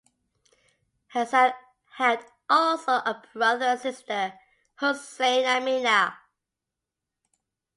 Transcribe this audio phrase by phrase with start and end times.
[1.13, 1.53] Hassan
[1.97, 4.33] had also a brother and sister,
[4.79, 6.17] Hussein and Mina.